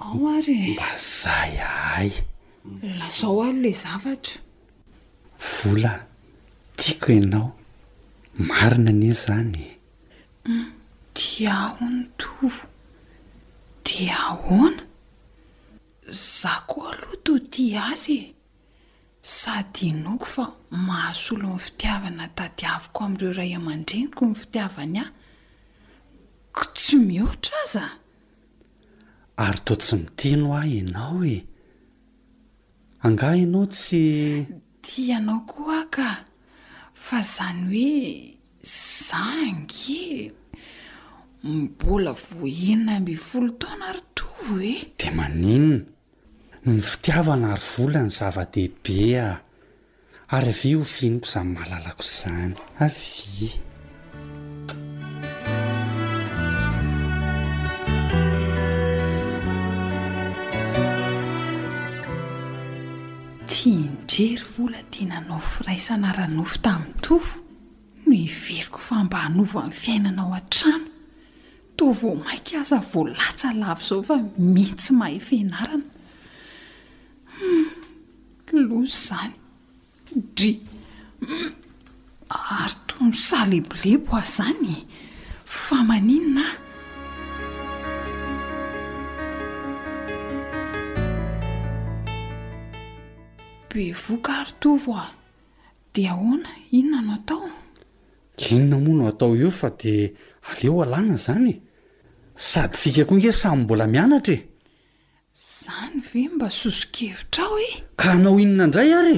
[0.05, 2.13] ao ary mba zay hay
[3.01, 4.37] lazao a la zavatra
[5.53, 5.95] vola
[6.77, 7.49] tiako ianao
[8.49, 9.65] marina aniy zany
[10.45, 10.67] mm,
[11.17, 12.69] di ahony tovo
[13.85, 14.88] di aoana
[16.09, 18.35] zao koa aloha to ti azy e
[19.21, 25.11] sady inaoko fa mahasoolo mny fitiavana tadiaviko amin'ireo rayy aman-dreniko ny fitiavany aho
[26.55, 27.91] k tsy mihoatra azao
[29.45, 31.37] ary to tsy miteno ah ianao e
[33.07, 34.03] angah ianao tsy
[34.85, 36.09] tia ianao ko ah ka
[37.07, 37.89] fa izany hoe
[39.05, 39.25] za
[39.61, 40.33] nge
[41.45, 45.98] mbola vohinina mbyfolo toana ritovo e de maninna
[46.69, 49.29] ny fitiavana ary vola ny zava-dehibe a
[50.37, 52.53] ary ave ho finiko izany malalako izany
[52.85, 53.49] avi
[63.49, 67.37] tia ndrery vola tenaanao firaisana ranofo tamin'ny tovo
[68.07, 70.89] no iveriko fa mba hanova n'ny fiainanao an-trano
[71.77, 74.17] toa vao mainka aza voalatsa lavo izao fa
[74.57, 75.95] mitsy mahefenarana
[78.53, 79.33] loa izany
[80.37, 80.53] dri
[82.29, 84.77] ary tony saa lebolebo a izany e.
[85.45, 86.59] fa maninona ahy
[93.69, 95.13] be voka ary tovo ao
[95.95, 97.47] dia ahoana inona na atao
[98.51, 100.09] inona moano atao eo fa dia
[100.51, 101.55] aleo alana izanye
[102.35, 104.41] sady sika koainge samy mbola mianatra e
[105.47, 109.17] zany ve mba sosokhevitra ao e ka hanao inona indray arye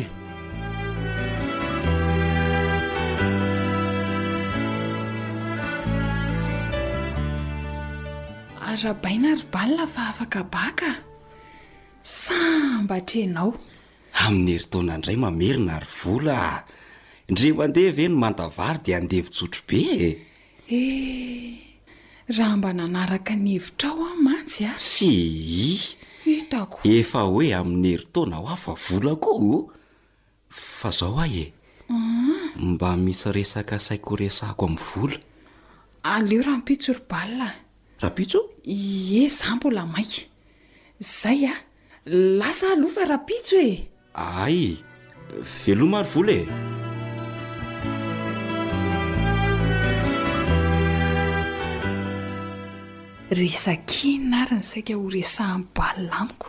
[8.70, 10.90] arabaina rybalina fa afaka baka
[12.22, 13.50] sambatra anao
[14.22, 16.40] amin'ny heri tona indray mamerina ry vola
[17.32, 20.10] indre mandeve no mantavary di andevintsotro be e
[20.80, 20.82] e
[22.36, 25.18] raha mba nanaraka ny hevitrao a mantsy a syi
[26.82, 29.72] toefa hoe amin'ny heri taona ho afa vola koa
[30.48, 32.74] fa zaho ahy em mhm.
[32.74, 35.16] mba misy resaka saiko resako ami'ny vola
[36.02, 37.48] aleo raha npitso rybalila
[38.02, 40.24] rapitso e zaho mbola maika
[40.98, 41.54] zay a
[42.08, 44.76] lasa alo fa rapitso e ay
[45.64, 46.79] veloma ry vola e
[53.30, 56.48] resa kinina ra ny saika ho resa min'ny balila amiko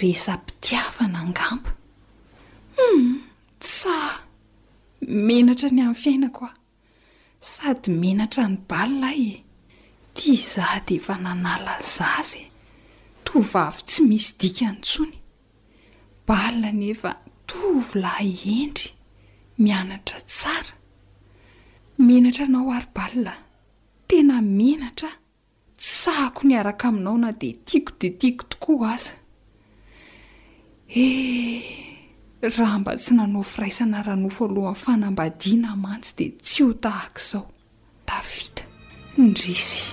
[0.00, 1.70] resa mpitiavana angampo
[2.76, 3.16] hu hmm,
[3.64, 4.12] tsah
[5.28, 6.56] menatra ny amin'ny fiainako ah
[7.52, 9.30] sady menatra ny balila e
[10.16, 12.46] tia izah de efa nanala za za e.
[13.24, 15.16] tovy avy tsy misy dika ny tsony
[16.28, 17.10] balina neefa
[17.50, 18.10] tovyla
[18.60, 18.88] endry
[19.64, 20.72] mianatra tsara
[22.06, 23.34] menatra nao ary balila
[24.08, 25.10] tena menatra
[25.84, 29.12] tsahako ny araka aminao na de tiako de tiako tokoa aza
[31.04, 31.68] eh
[32.56, 37.46] raha mba tsy nano firaisana ranofo alohan'ny fanambadiana mantsy dea tsy ho tahaka izao
[38.08, 38.62] davida
[39.22, 39.84] indrisy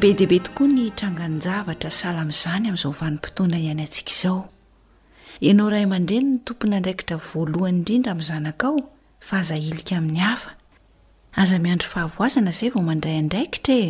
[0.00, 4.51] be deaibe tokoa ny tranganyjavatra sahlam''izany amin'izao vanimpotoana ihany antsikaizao
[5.42, 8.74] ianao ray amandreny ny tompona ndraikitra voalohany indrindra amin'n'zanakao
[9.26, 10.50] fa aza ilika amin'ny hafa
[11.40, 13.88] aza miandro fahavoazana izay vao mandray ndraikitrae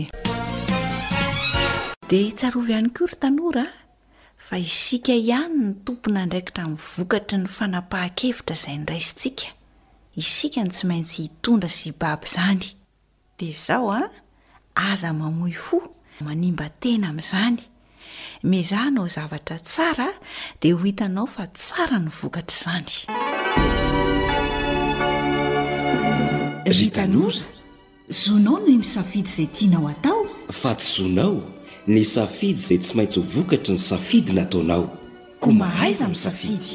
[2.08, 3.68] dia tsarovy ihany ko ry tanoraa
[4.46, 9.46] fa isika ihany ny tompona ndraikitra mivokatry ny fanapaha-kevitra izay nyraisintsika
[10.22, 12.64] isika ny tsy maintsy hitondra sibaby izany
[13.38, 14.08] dia izao a
[14.88, 15.76] aza mamoy fo
[16.24, 17.60] manimba tena amin'izany
[18.42, 20.08] mizah hanao zavatra tsara
[20.60, 22.90] dia ho hitanao fa tsara no vokatra izany
[26.64, 27.44] ry tanora
[28.20, 30.20] zonao no misafidy izay tianao atao
[30.60, 31.34] fa tsy zonao
[31.86, 34.84] ny safidy zay tsy maintsy ho vokatry ny safidy nataonao
[35.40, 36.70] ko mahaiza misafidy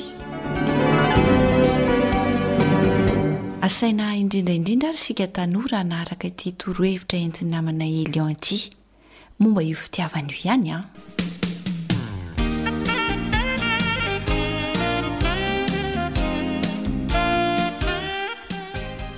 [3.67, 8.57] asainah indrindraindrindra ary sika tanora anaaraka ti torohevitra entiny namana elian ty
[9.39, 10.77] momba io fitiavan'io ihany a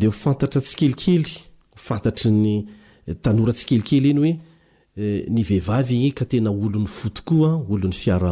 [0.00, 1.24] de fantatra tsykelikely
[1.86, 2.66] fantatry ny eh,
[3.22, 4.32] tanora tsikelikely enyoe
[4.96, 8.22] eh, ny vehivavyaolo'nyeay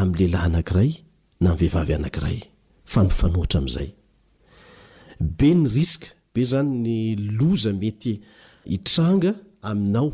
[0.00, 0.90] amylelahy anakray
[1.44, 2.38] na vehivavy anakray
[2.92, 3.90] fa nofanoatra am'zay
[5.38, 6.96] be ny riska be zany ny
[7.38, 8.12] loza mety
[8.72, 9.32] hitranga
[9.70, 10.08] aminao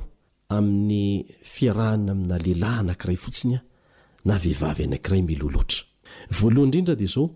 [0.56, 1.00] amin'ny
[1.54, 3.60] fiarahana amina lehilahy anankiray fotsinya
[4.28, 7.26] na vehivavy anakraymi laadrindra de zao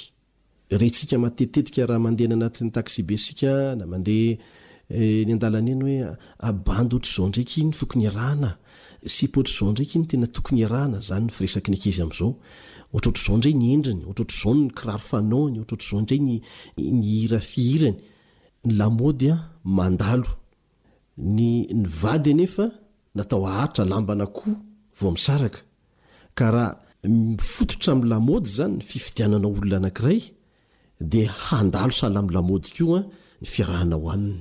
[0.87, 4.35] esika mateitetika rahamandehn anatn'ny tasi be sika na mandeha
[4.91, 6.09] Eh, ny andalana eny hoe
[6.49, 8.55] abandy oatrizao ndraiky ny tokony aranaaoa
[21.57, 22.71] iaonyyadynefa
[23.17, 24.55] natao aharitra lambana koa
[25.01, 25.61] vao misaraka
[26.63, 26.65] a
[27.09, 30.21] miotram lamôdy zany y fifitianana olona anakiray
[31.13, 33.01] de handalo sahla amlamôdy kio a
[33.43, 34.41] ny fiarahana hoaniny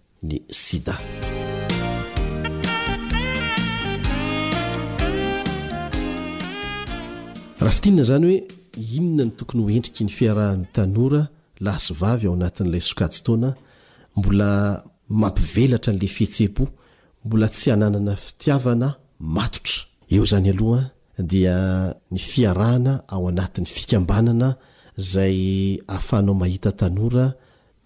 [0.29, 0.93] ny sida
[7.59, 8.37] raha fitinana zany hoe
[8.97, 11.23] inona ny tokony hoendriky ny fiarahanny tanora
[11.65, 13.49] laso vavy ao anatin'ilay sokajo taona
[14.17, 14.49] mbola
[15.21, 16.63] mampivelatra n'lay fihetse-po
[17.25, 18.87] mbola tsy ananana fitiavana
[19.35, 19.77] matotra
[20.13, 20.81] eo zany aloha
[21.31, 21.55] dia
[22.13, 24.49] ny fiarahana ao anatin'ny fikambanana
[25.01, 25.39] izay
[25.93, 27.25] hafahnao mahita tanora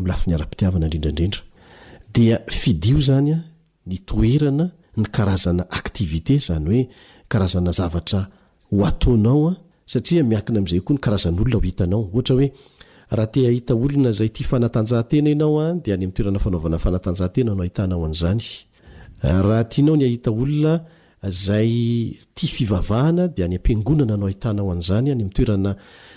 [0.00, 1.40] mlafi ny arapitiavana ndrindrandrindra
[2.14, 3.40] dia fidio zany a
[3.86, 6.88] nytoerana ny karazana ativité zany oe
[7.28, 8.26] karazana zavatra
[9.16, 11.66] naoa saia miakina amzay koa ny karazan'olona
[17.32, 18.40] hinaonjhaeanan
[20.02, 20.80] ahitaolna
[21.28, 21.68] zay
[22.34, 25.76] t fivavhana di ny ampiangonana anao ahitanao an'zanyny amtoerana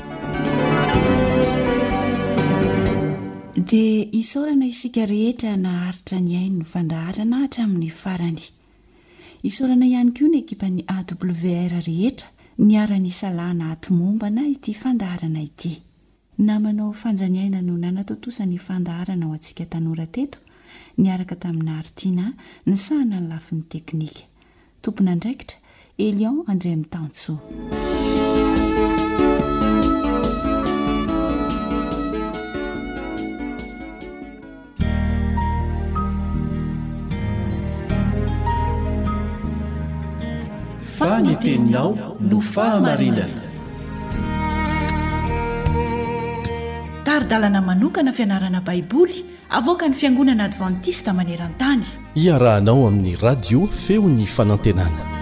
[3.73, 8.41] i isaorana isika rehetra naharitra ny ainy ny fandaharana htramin'ny farany
[9.49, 12.29] isaorana ihany koa ny ekipany awr rehetra
[12.69, 15.71] nyara-ny salayna hatomombana ity fandaharana ity
[16.37, 20.39] na manao fanjaniaina no nanatotosany fandaharana ao antsika tanora teto
[21.01, 22.25] niaraka taminaharitina
[22.67, 24.21] ny sahana ny lafin'ny teknika
[24.81, 25.57] tompona indraikitra
[26.09, 27.41] elion andriymitansoa
[41.21, 43.43] ny teninao no fahamarinana
[47.05, 51.83] taridalana manokana fianarana baiboly avoaka ny fiangonana advantista maneran-tany
[52.25, 55.12] iarahanao amin'ny radio feo ny fanantenana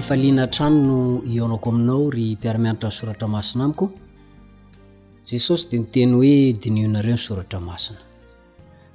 [0.00, 3.90] fifaliana tranono iaonako aminao ry mpiaramiandratra ny soratra masina amiko
[5.30, 7.98] jesosy di nyteny hoe dinionareo ny soratra masina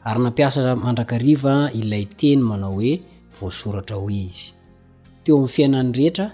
[0.04, 2.94] ary nampiasa mandrakariva ilay teny manao hoe
[3.42, 4.52] voasoratra hoe izy
[5.24, 6.28] teo amin'ny fiainany rehetra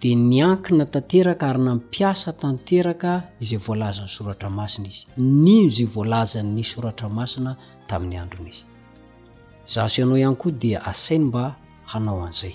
[0.00, 3.10] di niankina tanteraka ary nampiasa tanteraka
[3.48, 5.04] zay voalazany soratra masina izy
[5.44, 7.50] nino zay voalaza ny soratra masina
[7.88, 8.64] tamin'ny androna izy
[9.74, 11.44] zaso ianao ihany koa dia asainy mba
[11.92, 12.54] hanao anzay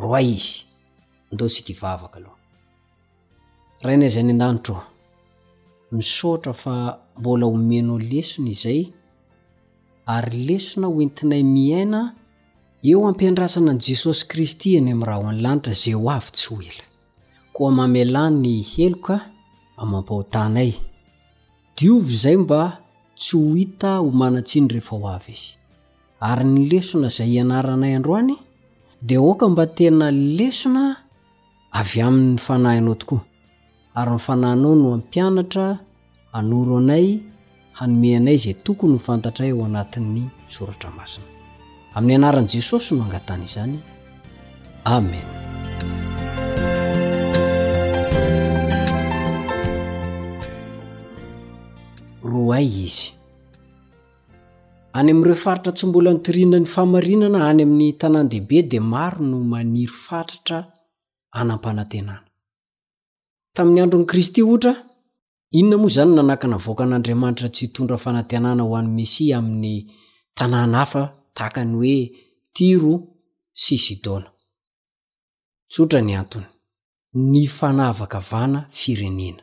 [0.00, 0.64] roa izy
[1.30, 2.38] indo sika ivavaka aloha
[3.84, 4.78] rainayizy any an-danitrô
[5.92, 6.74] misotra fa
[7.18, 8.80] mbola homeno lesona izay
[10.14, 12.00] ary lesona hoentinay miaina
[12.90, 16.84] eo ampiandrasana any jesosy kristy eny amin'raha ho any lanitra zay ho avy tsy hoela
[17.54, 19.16] koa mamela ny heloka
[19.82, 20.70] amampahotanay
[21.76, 22.60] diovy zay mba
[23.20, 25.48] tsy ho hita ho manatsiny rehefa ho avy izy
[26.30, 28.36] ary ny lesona zay hianaranay androany
[29.02, 30.96] de aoka mba tena lesona
[31.72, 33.20] avy amin'ny fanahyanao tokoa
[33.94, 35.78] ary nyfanahynao no ampianatra
[36.32, 37.18] anoro anay
[37.72, 41.26] hanomeanay zay tokony nyfantatray ao anatin'ny soratra masina
[41.94, 43.78] amin'ny anaran' jesosy no angatany izany
[44.84, 45.24] amen
[52.22, 53.19] ro ay izy
[54.98, 59.38] any amin'ireo faritra tsy mbola nytoriana ny famarinana any amin'ny tanàn dehibe dia maro no
[59.52, 60.58] maniry fatatra
[61.38, 62.26] anam-panantenana
[63.54, 64.72] tamin'ny andron'i kristy ohatra
[65.58, 69.74] inona moa zany nanakana voaka an'andriamanitra tsy itondra fanantenana ho any mesia amin'ny
[70.38, 71.02] tanàna afa
[71.36, 71.96] tahaka ny hoe
[72.56, 72.94] tiro
[73.62, 74.28] sy sidona
[75.72, 76.48] tsotra ny antony
[77.30, 79.42] ny fanahvakavana firenena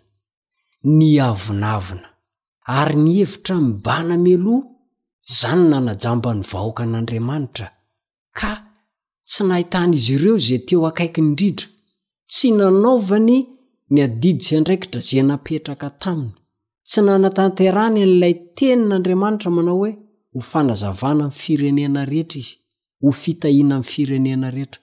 [0.98, 2.08] ny avonavina
[2.80, 4.62] ary ny hevitra mibanameloa
[5.30, 7.68] zany nanajamba ny vahoaka an'andriamanitra
[8.40, 8.52] ka
[9.30, 11.68] tsy nahitan'izy ireo zay teo akaiky nydridra
[12.32, 13.38] tsy nanaovany
[13.92, 16.34] ny adidi zay ndraikidra zay napetraka taminy
[16.90, 19.92] tsy nanatanterany n'ilay teny n'andriamanitra manao hoe
[20.34, 22.56] ho fanazavana firenena rehetra izy
[23.02, 24.82] ho fitahina y irenena reetra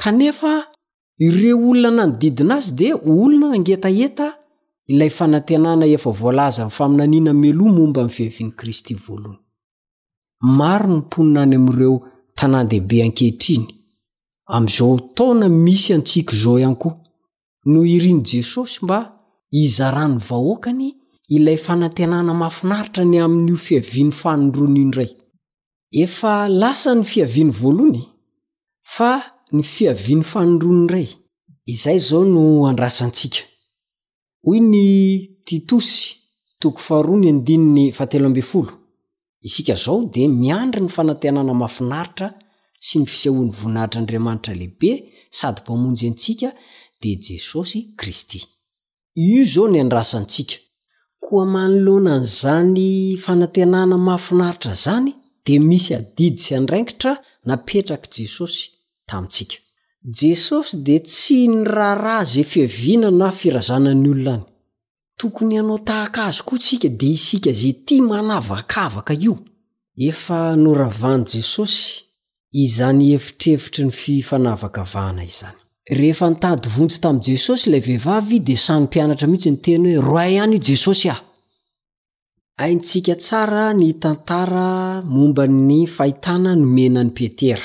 [0.00, 0.52] kanefa
[1.26, 4.26] ireo olona na nodidina azy di olona nangetaeta
[4.92, 5.12] ilay
[5.58, 8.94] nena efavzany fainaaemombamfevin'n kristy
[10.42, 11.96] maro no mponinany amiireo
[12.36, 13.64] tanàndehibe ankehitriny
[14.54, 16.96] am'izao taona misy antsiko izao ihany koa
[17.70, 18.98] no iriny jesosy mba
[19.62, 20.90] iza rano vahoakany
[21.34, 25.10] ilay fanantenana mafinaritra ny amin'io fiaviany fanondrono indray
[26.02, 28.04] efa lasa ny fihaviany voaloany
[28.94, 29.10] fa
[29.54, 31.08] ny fiaviany fanondronindray
[31.72, 33.40] izay zao no andrasantsika
[39.42, 42.28] isika zao dia miandry ny fanantenana mahafinaritra
[42.86, 44.90] sy ny fisehoany voninahitr'andriamanitra lehibe
[45.38, 46.50] sady mpamonjy antsika
[47.02, 48.40] dia jesosy kristy
[49.14, 50.56] io izao ny andrasantsika
[51.24, 52.86] koa manolona n' zany
[53.24, 55.10] fanantenana mahafinaritra zany
[55.44, 57.12] dia misy adidi sy andraingitra
[57.48, 58.60] napetraka jesosy
[59.08, 59.58] tamintsika
[60.20, 64.44] jesosy dia tsy ny raharah zay fiavinana firazanany olonany
[71.34, 71.66] neso
[72.54, 76.20] izany evitrevitry ny fifanavakavana izzanyeh
[76.74, 81.08] nantsy tam' jesosy la vehivav de sanympianatra mihitsy n teny hoeoestsi
[83.30, 87.64] a ny tantara momba ny fahitana nomenany petera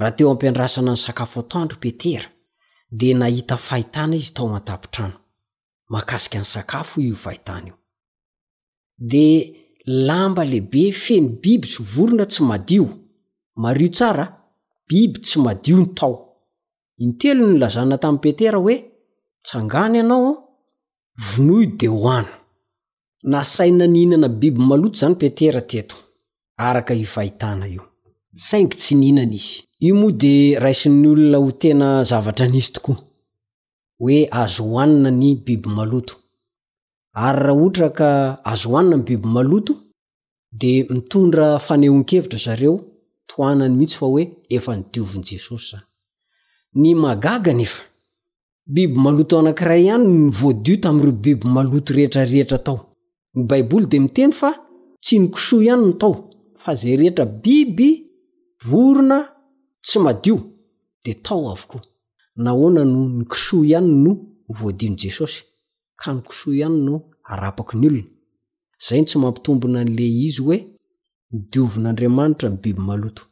[0.00, 2.26] raha teo ampiandrasana ny sakafo atoandro petera
[2.98, 5.14] de nahita fahitana izy tao matapitrano
[5.88, 7.74] makasika ny sakafo ivahitana io
[8.98, 12.84] de lamba lehibe feny biby syvorona tsy madio
[13.56, 14.24] mario tsara
[14.88, 16.16] biby tsy madio ny tao
[17.02, 18.76] inytelo ny lazana tamin'y petera hoe
[19.46, 20.28] tsangano ianao
[21.28, 22.30] vonoi de hoana
[23.32, 25.96] nasaina nhinana biby maloto zany petera teto
[26.66, 27.82] araka ivahitana io
[28.46, 33.07] saingy tsy nihinana izy io moa de raisiny olona ho tena zavatra n'izy tokoa
[34.00, 36.14] oe azo hoanina ny biby maloto
[37.24, 38.08] ary raha ohatra ka
[38.52, 39.74] azo hoanina ny biby maloto
[40.52, 42.74] de mitondra fanehon-kevitra zareo
[43.28, 44.24] toanany mihitsy fa hoe
[44.56, 45.84] efa nidioviny jesosy zany
[46.80, 47.82] ny magaga nefa
[48.74, 52.78] biby maloto ao anankiray ihany ny voadio tam'ireo biby maloto rehetrarehetra tao
[53.34, 54.50] ny baiboly de miteny fa
[55.02, 56.16] tsy nikisoa ihany no tao
[56.62, 57.88] fa zay rehetra biby
[58.68, 59.18] vorona
[59.82, 60.36] tsy madio
[61.04, 61.87] de tao avokoa
[62.38, 64.12] na hoana no ny kisoa ihany no
[64.58, 65.38] voadin' jesosy
[66.00, 66.94] ka ny kisoa ihany no
[67.32, 68.04] arapako ny olona
[68.88, 70.58] zay ny tsy mampitombona n'le izy hoe
[71.32, 73.22] midiovin'andriamanitra n'ny biby maloto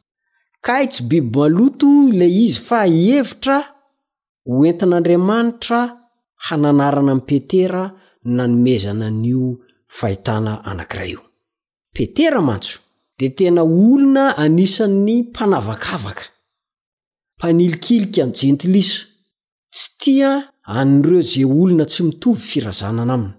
[0.65, 1.87] ka ai tsy biby maloto
[2.19, 2.79] le izy fa
[3.17, 3.57] evitra
[4.53, 5.79] hoentin'andriamanitra
[6.45, 7.83] hananarana amin'y petera
[8.35, 9.47] nanomezana an'io
[9.97, 11.21] fahitana anank'iray io
[11.95, 12.75] petera mantso
[13.17, 16.23] dea tena olona anisan'ny mpanavakavaka
[17.41, 18.99] panilikiliky n jentilisa
[19.73, 20.31] tsy tia
[20.77, 23.29] anreo ze olona tsy mitovy firazanana ainy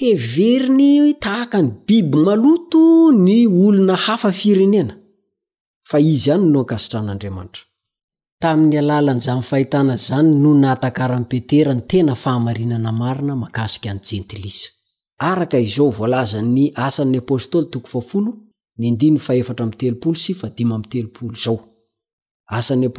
[0.00, 2.82] heveriny tahaka ny biby maloto
[3.24, 4.94] ny olona hafa firenena
[5.88, 7.58] fa izy any noankasitran'andiamnta
[8.42, 14.68] tamin'ny alalan' zany fahitana zany no nahatankarany peterany tena fahamarinana marina mankasiky any jentilisa
[15.30, 17.68] araka izao volazany asan'ny apstoly
[22.50, 22.90] ary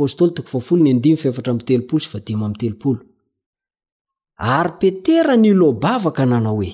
[4.79, 6.73] petera nylo bavaka nanao hoe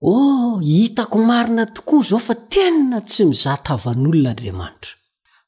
[0.00, 4.90] oh hitako marina tokoa zao fa tena tsy mizatavan'olona andriamanitra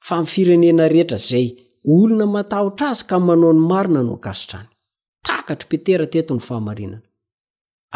[0.07, 1.47] fa mifirenena rehetra zay
[1.93, 4.69] olona matahotra azy ka manao ny marina no ankazitra any
[5.27, 7.01] takatry petera teto ny fahamarinana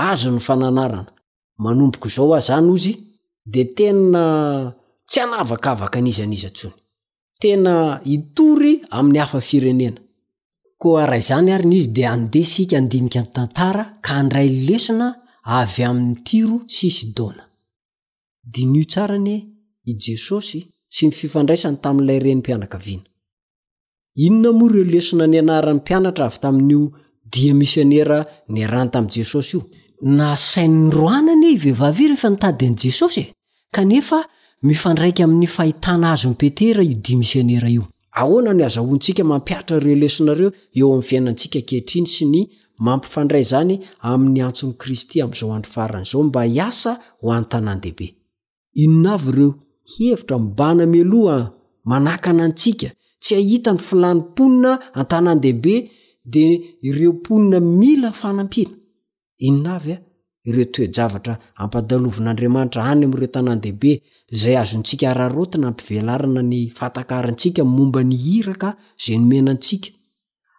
[0.09, 1.11] azo ny fananarana
[1.65, 2.93] manomboko izao azany ozy
[3.53, 4.23] di tenna
[5.09, 6.75] tsy anavaka avaka an'izy an'izy ntsony
[7.41, 9.91] tenitory am'ny afirene
[10.89, 15.09] oa raha izany ary n izy dia andeha sika andinika ny tantara ka andray lesona
[15.61, 17.45] avy amin'ny tiro sisy dona
[18.55, 19.33] dinio tsaran i
[20.05, 20.61] jesosy
[20.95, 26.81] sy ny fifandraisany tamin'ilay renympianakavianainona moreo lesona ny anaran'ny mpianatra avy taminio
[27.35, 28.19] diamisyanera
[28.55, 29.63] niarano tam' jesosy io
[30.19, 33.25] na sainyroanany ivehivav i rehefa nitady an' jesosy e?
[33.75, 34.19] kanefa
[34.63, 40.51] mifandraika amin'ny fahitana azo ny petera io dimisianera io ahoana ny azahoantsika mampiatra ireo lesinareo
[40.75, 42.41] eo amn'ny fiainantsika kehitriny sy ny
[42.79, 48.17] mampifandray zany amin'ny antsony kristy am'izao andro faran' zao mba iasa ho antanan dehibe
[48.75, 49.55] inona avy ireo
[49.99, 51.53] hevitra mbana melo a
[51.85, 52.89] manakana antsika
[53.21, 55.91] tsy ahita ny filanymponina an-tanàn dehibe
[56.25, 58.75] dea ireomponina mila fanampiana
[59.39, 59.97] inna av e?
[60.47, 63.93] ireo toejavatra ampadalovon'andriamanitra any am'ireo tanàndehibe
[64.41, 68.69] zay azontsika ararotina hampivelarana ny fatakarantsika momba ny hiraka
[69.05, 69.89] za nomenantsika